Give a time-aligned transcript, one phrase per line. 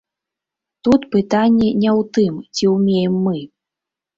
[0.87, 3.37] Тут пытанне не ў тым, ці ўмеем мы.